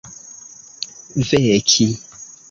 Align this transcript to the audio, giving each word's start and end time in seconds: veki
veki 1.27 1.87